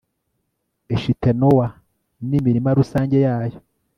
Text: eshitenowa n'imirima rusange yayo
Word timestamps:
eshitenowa 0.95 1.67
n'imirima 2.27 2.69
rusange 2.79 3.17
yayo 3.25 3.57